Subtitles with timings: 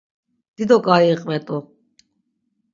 [0.55, 1.57] Dido ǩai iqvet̆u.